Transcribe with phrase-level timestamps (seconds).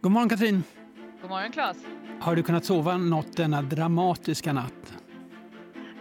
[0.00, 0.64] God morgon Katrin!
[1.20, 1.76] God morgon Claes!
[2.20, 4.96] Har du kunnat sova något denna dramatiska natt?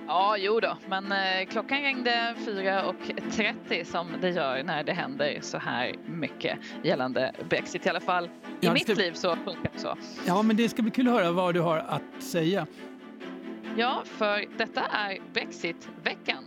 [0.07, 5.57] Ja, jo då, men eh, klockan ringde 4.30 som det gör när det händer så
[5.57, 7.85] här mycket gällande Brexit.
[7.85, 8.29] I alla fall i
[8.59, 8.93] ja, mitt ska...
[8.93, 9.97] liv så funkar det så.
[10.25, 12.67] Ja, men det ska bli kul att höra vad du har att säga.
[13.77, 16.44] Ja, för detta är Brexit-veckan.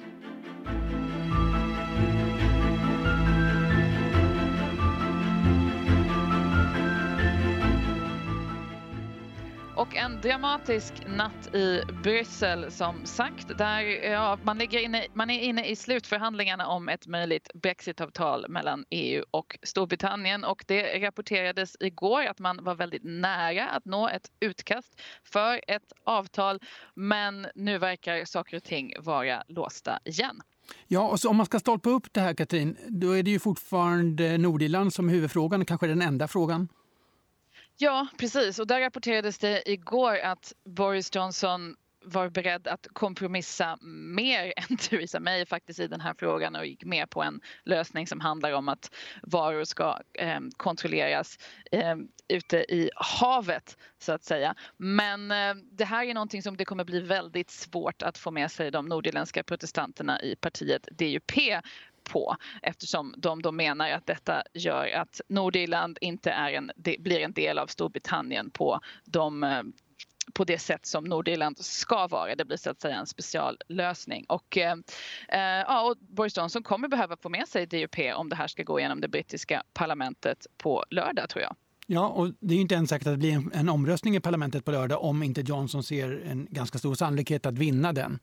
[10.18, 13.58] En dramatisk natt i Bryssel som sagt.
[13.58, 18.84] Där ja, man, ligger inne, man är inne i slutförhandlingarna om ett möjligt brexitavtal mellan
[18.90, 20.44] EU och Storbritannien.
[20.44, 25.92] Och det rapporterades igår att man var väldigt nära att nå ett utkast för ett
[26.04, 26.60] avtal.
[26.94, 30.40] Men nu verkar saker och ting vara låsta igen.
[30.86, 33.38] Ja, och så om man ska stolpa upp det här Katrin, då är det ju
[33.38, 36.68] fortfarande Nordirland som är huvudfrågan, kanske den enda frågan.
[37.80, 38.58] Ja, precis.
[38.58, 43.78] Och där rapporterades det igår att Boris Johnson var beredd att kompromissa
[44.14, 48.06] mer än Theresa May faktiskt i den här frågan och gick med på en lösning
[48.06, 51.38] som handlar om att varor ska eh, kontrolleras
[51.72, 51.96] eh,
[52.28, 54.54] ute i havet så att säga.
[54.76, 58.50] Men eh, det här är någonting som det kommer bli väldigt svårt att få med
[58.50, 61.32] sig de nordirländska protestanterna i partiet DUP
[62.08, 67.32] på eftersom de då menar att detta gör att Nordirland inte är en, blir en
[67.32, 69.62] del av Storbritannien på de eh,
[70.34, 72.34] på det sätt som Nordirland ska vara.
[72.34, 74.24] Det blir så att säga en speciallösning.
[74.28, 74.72] Och, eh,
[75.28, 78.62] eh ja, och Boris Johnson kommer behöva få med sig DUP om det här ska
[78.62, 81.56] gå igenom det brittiska parlamentet på lördag tror jag.
[81.86, 84.64] Ja, och det är inte ens säkert att det blir en, en omröstning i parlamentet
[84.64, 88.18] på lördag om inte Johnson ser en ganska stor sannolikhet att vinna den.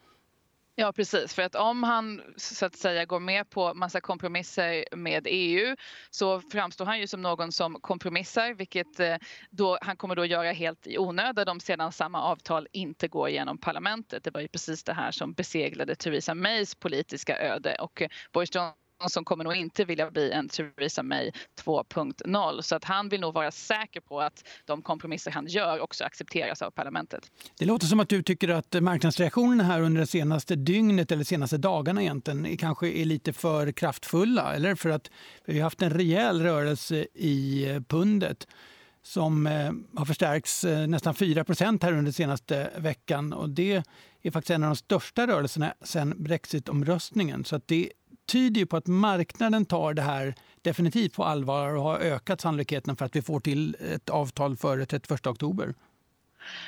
[0.78, 5.28] Ja precis, för att om han så att säga går med på massa kompromisser med
[5.30, 5.76] EU
[6.10, 9.16] så framstår han ju som någon som kompromissar vilket eh,
[9.50, 13.58] då, han kommer då göra helt i onödan om sedan samma avtal inte går genom
[13.58, 14.24] parlamentet.
[14.24, 18.56] Det var ju precis det här som beseglade Theresa Mays politiska öde och eh, Boris
[18.56, 21.32] Johnson som kommer nog inte vilja bli en Theresa May
[21.64, 26.04] 2.0 så att han vill nog vara säker på att de kompromisser han gör också
[26.04, 27.32] accepteras av parlamentet.
[27.60, 31.58] Det låter som att du tycker att marknadsreaktionerna här under det senaste dygnet eller senaste
[31.58, 35.12] dagarna egentligen kanske är lite för kraftfulla eller för att
[35.46, 38.48] vi har haft en rejäl rörelse i eh, pundet
[39.04, 43.34] som eh, har förstärkts eh, nästan 4% här under senaste veckan.
[43.34, 43.84] Och det
[44.22, 47.46] är faktiskt en av de största rörelserna sedan brexitomröstningen.
[47.46, 47.92] Så att det
[48.26, 52.96] tyder ju på att marknaden tar det här definitivt på allvar och har ökat sannolikheten
[52.96, 55.74] för att vi får till ett avtal före 31 oktober.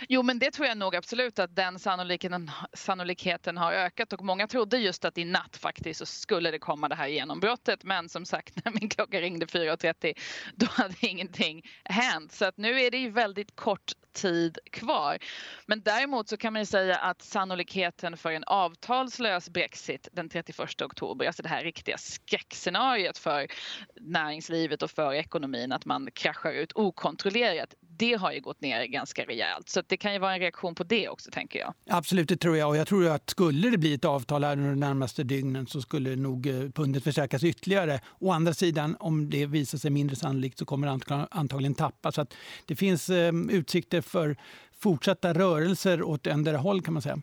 [0.09, 4.47] Jo, men det tror jag nog absolut att den sannolikheten, sannolikheten har ökat och många
[4.47, 7.83] trodde just att i natt faktiskt så skulle det komma det här genombrottet.
[7.83, 10.13] Men som sagt, när min klocka ringde 4.30
[10.55, 12.31] då hade ingenting hänt.
[12.31, 15.17] Så att nu är det ju väldigt kort tid kvar.
[15.65, 20.81] Men däremot så kan man ju säga att sannolikheten för en avtalslös Brexit den 31
[20.81, 23.47] oktober, alltså det här riktiga skräckscenariot för
[23.95, 29.25] näringslivet och för ekonomin, att man kraschar ut okontrollerat, det har ju gått ner ganska
[29.25, 29.69] rejält.
[29.69, 31.73] Så det kan ju vara en reaktion på det också tänker jag.
[31.89, 32.69] Absolut, det tror jag.
[32.69, 35.81] Och jag tror att skulle det bli ett avtal här under de närmaste dygnen så
[35.81, 37.99] skulle nog eh, pundet förstärkas ytterligare.
[38.19, 42.11] Å andra sidan, om det visar sig mindre sannolikt så kommer det antagligen tappa.
[42.11, 42.33] Så att
[42.65, 44.37] det finns eh, utsikter för
[44.79, 47.21] fortsatta rörelser åt ändra håll kan man säga.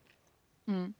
[0.69, 0.94] Mm.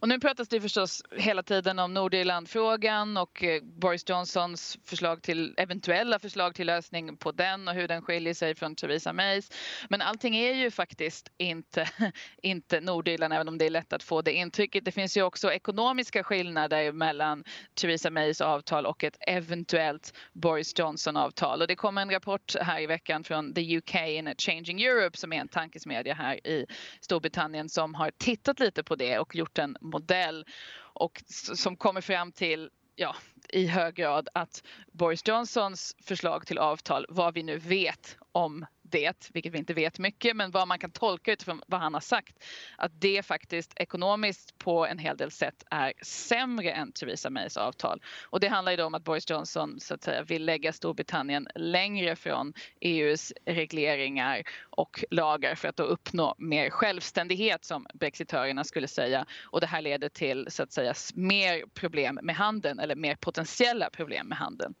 [0.00, 5.54] Och nu pratas det förstås hela tiden om Nordirlandfrågan och eh, Boris Johnsons förslag till,
[5.56, 9.50] eventuella förslag till lösning på den och hur den skiljer sig från Theresa Mays.
[9.88, 11.88] Men allting är ju faktiskt inte,
[12.42, 14.84] inte Nordirland även om det är lätt att få det intrycket.
[14.84, 17.44] Det finns ju också ekonomiska skillnader mellan
[17.74, 21.60] Theresa Mays avtal och ett eventuellt Boris Johnson-avtal.
[21.60, 25.32] Och det kom en rapport här i veckan från the UK in Changing Europe som
[25.32, 26.66] är en tankesmedja här i
[27.00, 30.46] Storbritannien som har tittat lite på det och gjort en modell
[30.92, 31.22] och
[31.54, 33.16] som kommer fram till ja,
[33.48, 34.62] i hög grad att
[34.92, 39.98] Boris Johnsons förslag till avtal, vad vi nu vet om det, vilket vi inte vet
[39.98, 42.44] mycket, men vad man kan tolka utifrån vad han har sagt,
[42.76, 48.02] att det faktiskt ekonomiskt på en hel del sätt är sämre än Theresa Mays avtal.
[48.22, 51.48] Och det handlar ju då om att Boris Johnson så att säga vill lägga Storbritannien
[51.54, 58.88] längre från EUs regleringar och lagar för att då uppnå mer självständighet som brexitörerna skulle
[58.88, 59.26] säga.
[59.42, 63.90] Och det här leder till så att säga mer problem med handeln eller mer potentiella
[63.90, 64.74] problem med handeln.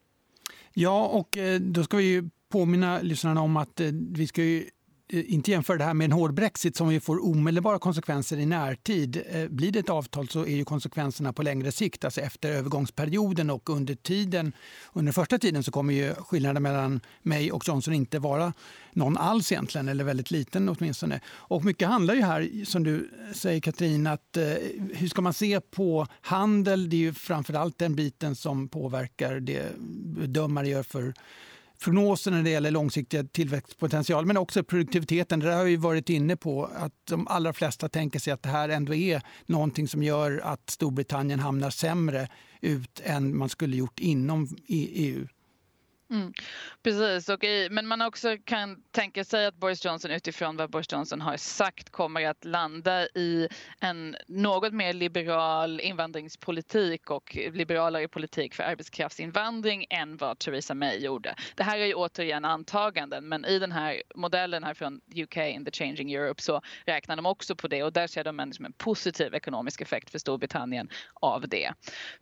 [0.72, 4.70] Ja, och eh, då ska vi ju påminna lyssnarna om att eh, vi ska ju
[5.12, 8.46] eh, inte jämföra det här med en hård brexit som ju får omedelbara konsekvenser i
[8.46, 9.22] närtid.
[9.30, 13.50] Eh, blir det ett avtal så är ju konsekvenserna på längre sikt, alltså efter övergångsperioden
[13.50, 14.52] och under tiden.
[14.92, 18.52] Under första tiden så kommer ju skillnaden mellan mig och Johnson inte vara
[18.92, 21.20] någon alls egentligen, eller väldigt liten åtminstone.
[21.28, 24.44] Och mycket handlar ju här, som du säger Katrin, att eh,
[24.94, 26.90] hur ska man se på handel?
[26.90, 29.62] Det är ju framför allt den biten som påverkar det
[30.16, 31.14] bedömare gör för
[31.84, 35.40] prognoser när det gäller långsiktig tillväxtpotential men också produktiviteten.
[35.40, 38.68] Det har vi varit inne på att de allra flesta tänker sig att det här
[38.68, 42.28] ändå är någonting som gör att Storbritannien hamnar sämre
[42.60, 45.26] ut än man skulle gjort inom EU.
[46.10, 46.32] Mm,
[46.82, 50.92] precis, och i, men man också kan tänka sig att Boris Johnson utifrån vad Boris
[50.92, 53.48] Johnson har sagt kommer att landa i
[53.80, 61.34] en något mer liberal invandringspolitik och liberalare politik för arbetskraftsinvandring än vad Theresa May gjorde.
[61.54, 65.64] Det här är ju återigen antaganden men i den här modellen här från UK in
[65.64, 68.64] the changing Europe så räknar de också på det och där ser de en, liksom
[68.64, 71.72] en positiv ekonomisk effekt för Storbritannien av det.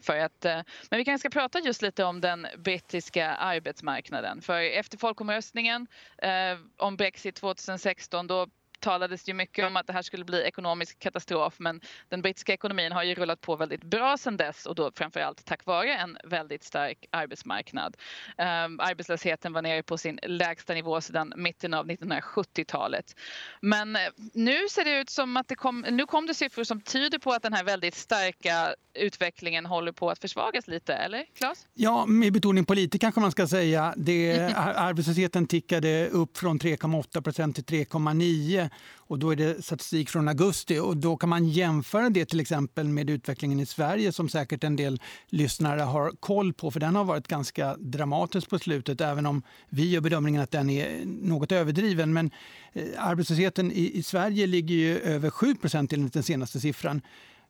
[0.00, 0.60] För att, eh,
[0.90, 4.42] men vi kanske ska prata just lite om den brittiska arbets arbetsmarknaden.
[4.42, 5.86] För efter folkomröstningen
[6.22, 8.46] eh, om Brexit 2016 då
[8.80, 12.92] talades det mycket om att det här skulle bli ekonomisk katastrof men den brittiska ekonomin
[12.92, 16.64] har ju rullat på väldigt bra sedan dess och då framförallt tack vare en väldigt
[16.64, 17.96] stark arbetsmarknad.
[18.38, 23.14] Um, arbetslösheten var nere på sin lägsta nivå sedan mitten av 1970-talet.
[23.60, 24.02] Men eh,
[24.34, 27.32] nu ser det ut som att det kom, nu kom det siffror som tyder på
[27.32, 31.66] att den här väldigt starka utvecklingen håller på att försvagas lite, eller Claes?
[31.74, 33.94] Ja, med betoning på lite kanske man ska säga.
[33.96, 40.28] Det, arbetslösheten tickade upp från 3,8 procent till 3,9 och då är det statistik från
[40.28, 44.64] augusti och då kan man jämföra det till exempel med utvecklingen i Sverige som säkert
[44.64, 49.26] en del lyssnare har koll på för den har varit ganska dramatisk på slutet även
[49.26, 52.12] om vi gör bedömningen att den är något överdriven.
[52.12, 52.30] Men
[52.72, 57.02] eh, arbetslösheten i, i Sverige ligger ju över 7% enligt den senaste siffran.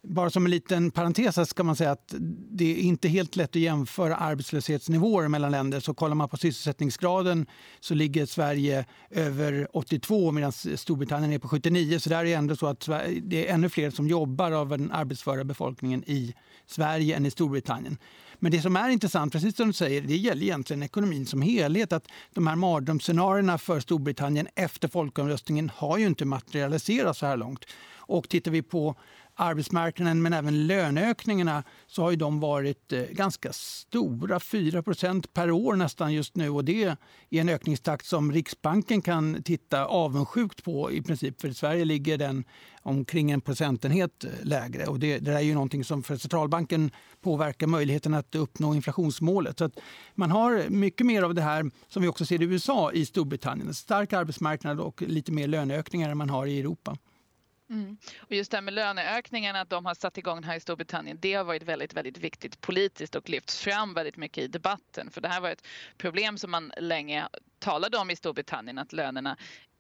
[0.03, 2.15] Bara som en liten parentes ska man säga att
[2.51, 5.81] det är inte helt lätt att jämföra arbetslöshetsnivåer mellan länder.
[5.81, 7.47] Så kollar man på sysselsättningsgraden
[7.81, 11.99] så ligger Sverige över 82 medan Storbritannien är på 79.
[11.99, 12.89] Så där är ändå så att
[13.23, 16.35] det är ännu fler som jobbar av den arbetsföra befolkningen i
[16.67, 17.99] Sverige än i Storbritannien.
[18.39, 21.93] Men det som är intressant, precis som du säger, det gäller egentligen ekonomin som helhet.
[21.93, 27.65] Att de här mardrömsscenarierna för Storbritannien efter folkomröstningen har ju inte materialiserats så här långt.
[27.97, 28.97] Och tittar vi på
[29.39, 35.77] arbetsmarknaden men även löneökningarna så har ju de varit eh, ganska stora, 4% per år
[35.77, 36.51] nästan just nu.
[36.51, 36.97] Och Det är
[37.31, 41.41] en ökningstakt som Riksbanken kan titta avundsjukt på i princip.
[41.41, 42.45] För i Sverige ligger den
[42.83, 44.87] omkring en procentenhet eh, lägre.
[44.87, 49.59] Och det, det är ju någonting som för centralbanken påverkar möjligheten att uppnå inflationsmålet.
[49.59, 49.79] Så att
[50.15, 53.69] man har mycket mer av det här som vi också ser i USA i Storbritannien.
[53.69, 56.97] En stark arbetsmarknad och lite mer löneökningar än man har i Europa.
[57.71, 57.97] Mm.
[58.19, 61.35] Och just det här med löneökningarna, att de har satt igång här i Storbritannien, det
[61.35, 65.11] har varit väldigt, väldigt viktigt politiskt och lyfts fram väldigt mycket i debatten.
[65.11, 65.67] För det här var ett
[65.97, 69.37] problem som man länge talade om i Storbritannien, att lönerna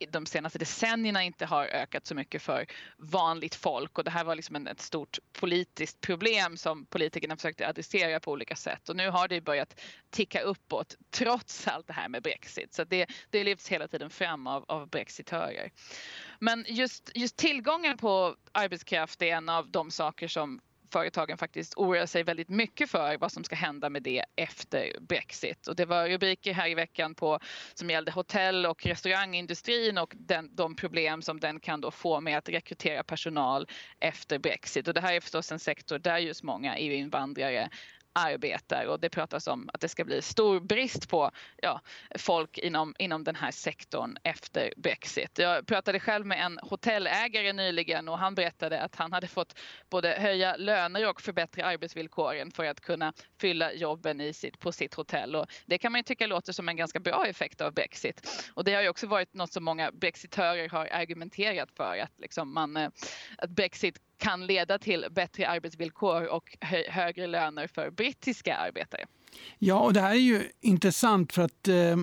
[0.08, 2.66] de senaste decennierna inte har ökat så mycket för
[2.96, 8.20] vanligt folk och det här var liksom ett stort politiskt problem som politikerna försökte adressera
[8.20, 9.80] på olika sätt och nu har det börjat
[10.10, 12.74] ticka uppåt trots allt det här med Brexit.
[12.74, 15.70] Så det, det lyfts hela tiden fram av, av brexitörer.
[16.38, 20.60] Men just, just tillgången på arbetskraft är en av de saker som
[20.92, 25.66] företagen faktiskt oroar sig väldigt mycket för vad som ska hända med det efter Brexit.
[25.66, 27.38] Och det var rubriker här i veckan på,
[27.74, 32.38] som gällde hotell och restaurangindustrin och den, de problem som den kan då få med
[32.38, 33.68] att rekrytera personal
[34.00, 34.88] efter Brexit.
[34.88, 37.70] Och det här är förstås en sektor där just många EU-invandrare
[38.12, 41.30] arbetar och det pratas om att det ska bli stor brist på
[41.62, 41.80] ja,
[42.18, 45.38] folk inom, inom den här sektorn efter Brexit.
[45.38, 49.58] Jag pratade själv med en hotellägare nyligen och han berättade att han hade fått
[49.90, 54.94] både höja löner och förbättra arbetsvillkoren för att kunna fylla jobben i sitt, på sitt
[54.94, 55.36] hotell.
[55.36, 58.28] Och det kan man ju tycka låter som en ganska bra effekt av Brexit.
[58.54, 62.54] Och det har ju också varit något som många brexitörer har argumenterat för att, liksom
[62.54, 62.90] man, eh,
[63.38, 69.04] att Brexit kan leda till bättre arbetsvillkor och hö högre löner för brittiska arbetare.
[69.58, 71.96] Ja, och det här är ju intressant för att eh,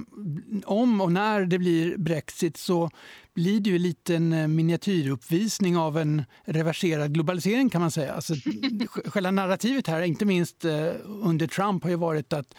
[0.65, 2.89] om och när det blir Brexit så
[3.33, 8.13] blir det ju en liten miniatyruppvisning av en reverserad globalisering kan man säga.
[8.13, 8.33] Alltså,
[9.05, 12.55] själva narrativet här, inte minst eh, under Trump, har ju varit att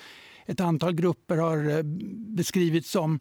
[0.46, 1.82] ett antal grupper har eh,
[2.36, 3.20] beskrivits som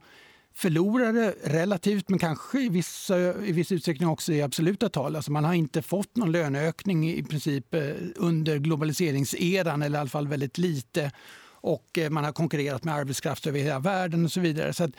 [0.55, 5.15] förlorare relativt men kanske i, vissa, i viss utsträckning också i absoluta tal.
[5.15, 7.81] Alltså man har inte fått någon löneökning i princip eh,
[8.15, 11.11] under globaliseringseran eller i alla fall väldigt lite.
[11.47, 14.73] Och eh, man har konkurrerat med arbetskraft över hela världen och så vidare.
[14.73, 14.89] Så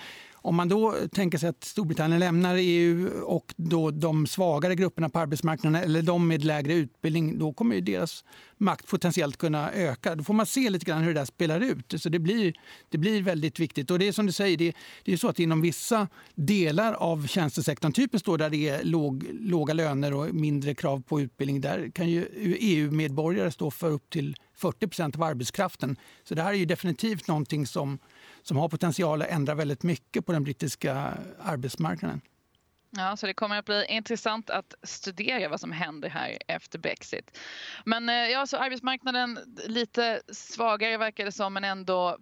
[0.46, 5.18] om man då tänker sig att Storbritannien lämnar EU och då de svagare grupperna på
[5.18, 8.24] arbetsmarknaden eller de med lägre utbildning, då kommer ju deras
[8.56, 10.14] makt potentiellt kunna öka.
[10.14, 11.94] Då får man se lite grann hur det där spelar ut.
[11.96, 12.54] Så det blir,
[12.88, 13.90] det blir väldigt viktigt.
[13.90, 14.72] Och det är som du säger, det,
[15.04, 19.26] det är så att inom vissa delar av tjänstesektorn, typiskt då där det är låg,
[19.40, 24.36] låga löner och mindre krav på utbildning, där kan ju EU-medborgare stå för upp till
[24.58, 25.96] 40% av arbetskraften.
[26.24, 27.98] Så det här är ju definitivt någonting som,
[28.48, 32.20] som har potential att ändra väldigt mycket på den brittiska arbetsmarknaden.
[32.90, 37.38] Ja, så det kommer att bli intressant att studera vad som händer här efter Brexit.
[37.84, 42.18] Men eh, ja, så arbetsmarknaden lite svagare verkar det som, men ändå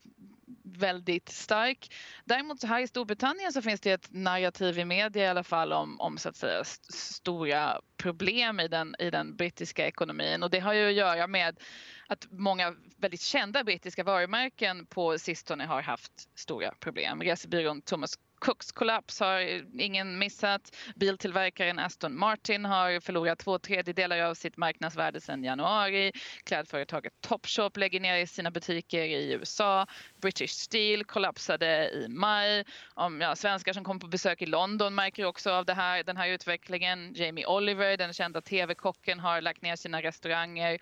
[0.65, 1.95] väldigt stark.
[2.25, 6.01] Däremot här i Storbritannien så finns det ett narrativ i media i alla fall om,
[6.01, 10.61] om så att säga st stora problem i den, i den brittiska ekonomin och det
[10.61, 11.59] har ju att göra med
[12.07, 17.23] att många väldigt kända brittiska varumärken på sistone har haft stora problem.
[17.23, 19.41] Resebyrån Thomas Cooks kollaps har
[19.81, 20.77] ingen missat.
[20.97, 26.13] Biltillverkaren Aston Martin har förlorat två tredjedelar av sitt marknadsvärde sedan januari.
[26.45, 29.87] Klädföretaget Topshop lägger ner sina butiker i USA.
[30.21, 32.65] British Steel kollapsade i maj.
[32.95, 36.17] Om, ja, svenskar som kom på besök i London märker också av det här, den
[36.17, 37.15] här utvecklingen.
[37.15, 40.79] Jamie Oliver, den kända tv-kocken, har lagt ner sina restauranger.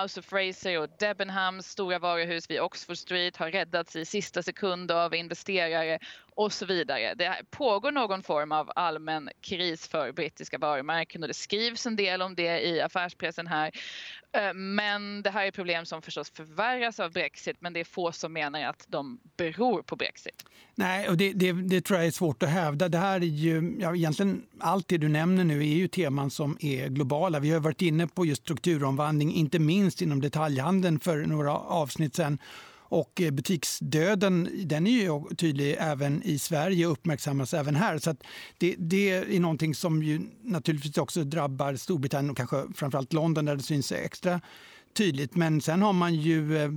[0.00, 4.90] House of Fraser och Debenhams stora varuhus vid Oxford Street har räddats i sista sekund
[4.90, 5.98] av investerare
[6.34, 7.14] och så vidare.
[7.14, 12.22] Det pågår någon form av allmän kris för brittiska varumärken och det skrivs en del
[12.22, 13.70] om det i affärspressen här.
[14.32, 18.12] Eh, men det här är problem som förstås förvärras av Brexit men det är få
[18.12, 20.44] som menar att de beror på Brexit.
[20.74, 22.88] Nej, och det, det, det tror jag är svårt att hävda.
[22.88, 26.56] Det här är ju, ja, egentligen allt det du nämner nu är ju teman som
[26.60, 27.40] är globala.
[27.40, 32.38] Vi har varit inne på just strukturomvandling, inte minst inom detaljhandeln för några avsnitt sen.
[32.90, 37.98] Och eh, butiksdöden den är ju tydlig även i Sverige och uppmärksammas även här.
[37.98, 38.16] Så
[38.58, 43.56] det, det, är någonting som ju naturligtvis också drabbar Storbritannien och kanske framförallt London där
[43.56, 44.40] det syns extra
[44.92, 45.34] tydligt.
[45.36, 46.70] Men sen har man ju eh,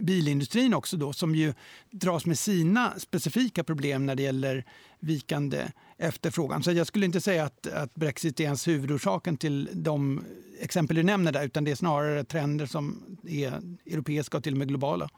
[0.00, 1.54] bilindustrin också då som ju
[1.90, 4.64] dras med sina specifika problem när det gäller
[5.00, 6.62] vikande efterfrågan.
[6.62, 10.24] Så jag skulle inte säga att, att Brexit är ens huvudorsaken till de
[10.60, 14.58] exempel du nämner där utan det är snarare trender som är europeiska och till och
[14.58, 15.08] med globala.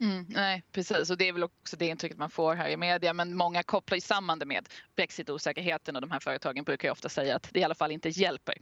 [0.00, 1.10] Mm, nej, precis.
[1.10, 3.12] Och det är väl också det intrycket man får här i media.
[3.12, 7.08] Men många kopplar ju samman det med brexit-osäkerheten och de här företagen brukar ju ofta
[7.08, 8.54] säga att det i alla fall inte hjälper.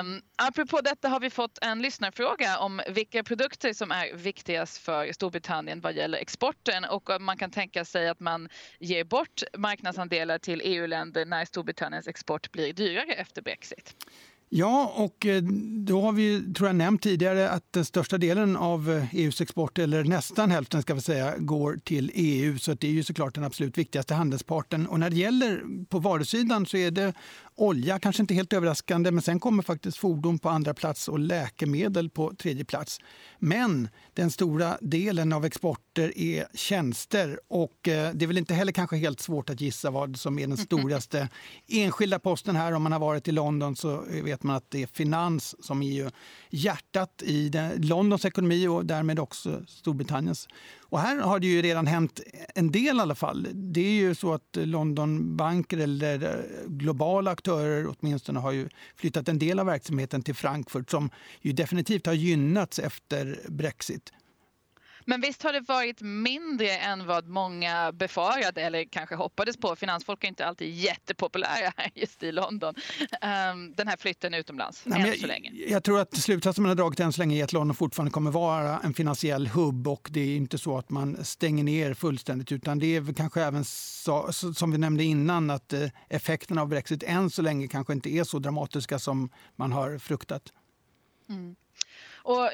[0.00, 5.12] Um, apropå detta har vi fått en lyssnarfråga om vilka produkter som är viktigast för
[5.12, 8.48] Storbritannien vad gäller exporten och om man kan tänka sig att man
[8.80, 13.94] ger bort marknadsandelar till EU-länder när Storbritanniens export blir dyrare efter brexit.
[14.48, 15.42] Ja, och eh,
[15.86, 19.78] då har vi tror jag nämnt tidigare att den största delen av eh, EUs export,
[19.78, 22.58] eller nästan hälften ska vi säga, går till EU.
[22.58, 24.86] Så det är ju såklart den absolut viktigaste handelsparten.
[24.86, 27.12] Och när det gäller på varusidan så är det
[27.56, 32.10] olja, kanske inte helt överraskande, men sen kommer faktiskt fordon på andra plats och läkemedel
[32.10, 33.00] på tredje plats.
[33.38, 38.72] Men den stora delen av exporter är tjänster och eh, det är väl inte heller
[38.72, 41.28] kanske helt svårt att gissa vad som är den storigaste
[41.68, 42.72] enskilda posten här.
[42.72, 45.92] Om man har varit i London så vet man att det är finans som är
[45.92, 46.10] ju
[46.50, 50.48] hjärtat i Londons ekonomi och därmed också Storbritanniens.
[50.88, 52.20] Och här har det ju redan hänt
[52.54, 53.48] en del i alla fall.
[53.52, 59.38] Det är ju så att Londonbanker eller eh, globala aktörer åtminstone har ju flyttat en
[59.38, 64.12] del av verksamheten till Frankfurt som ju definitivt har gynnats efter Brexit.
[65.08, 69.76] Men visst har det varit mindre än vad många befarade eller kanske hoppades på.
[69.76, 72.74] Finansfolk är inte alltid jättepopulära här just i London.
[73.00, 75.52] Um, den här flytten utomlands, Nej, än jag, så länge.
[75.68, 78.30] Jag tror att slutsatsen man har dragit än så länge är att London fortfarande kommer
[78.30, 82.78] vara en finansiell hubb och det är inte så att man stänger ner fullständigt utan
[82.78, 87.30] det är kanske även så, som vi nämnde innan att eh, effekterna av Brexit än
[87.30, 90.52] så länge kanske inte är så dramatiska som man har fruktat.
[91.28, 91.56] Mm.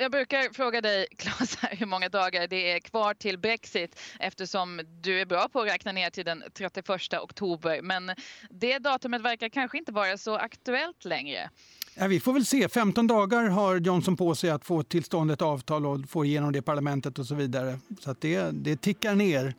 [0.03, 5.21] Jag brukar fråga dig, Claes, hur många dagar det är kvar till Brexit eftersom du
[5.21, 6.89] är bra på att räkna ner till den 31
[7.23, 7.83] oktober.
[7.83, 8.11] Men
[8.51, 11.51] det datumet verkar kanske inte vara så aktuellt längre.
[11.95, 12.69] Ja, vi får väl se.
[12.69, 16.53] 15 dagar har Johnson på sig att få till stånd ett avtal och få igenom
[16.53, 17.79] det i parlamentet och så vidare.
[18.01, 19.55] Så det, det tickar ner.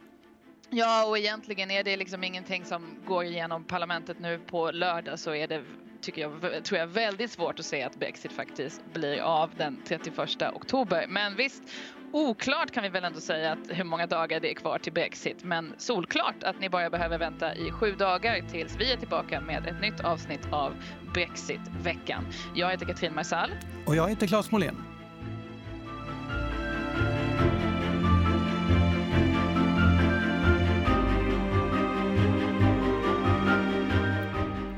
[0.70, 5.36] Ja, och egentligen är det liksom ingenting som går igenom parlamentet nu på lördag så
[5.36, 5.64] är det
[6.04, 10.20] tycker jag, tror jag väldigt svårt att se att Brexit faktiskt blir av den 31
[10.54, 11.06] oktober.
[11.10, 11.64] Men visst,
[12.12, 15.44] oklart kan vi väl ändå säga att hur många dagar det är kvar till Brexit.
[15.44, 19.68] Men solklart att ni bara behöver vänta i sju dagar tills vi är tillbaka med
[19.68, 20.74] ett nytt avsnitt av
[21.14, 22.26] brexitveckan.
[22.56, 23.52] Jag heter Katrin Marsall.
[23.86, 24.93] Och jag heter Claes Molén.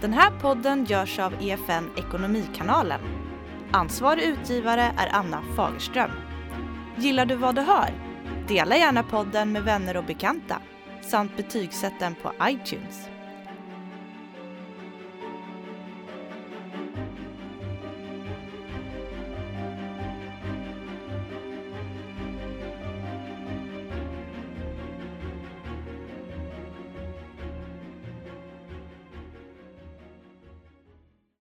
[0.06, 3.02] Den här podden görs av EFN Ekonomikanalen.
[3.72, 6.12] Ansvarig utgivare är Anna Fagerström.
[6.98, 7.90] Gillar du vad du hör?
[8.48, 10.62] Dela gärna podden med vänner och bekanta
[11.02, 13.10] samt betygsätt den på iTunes.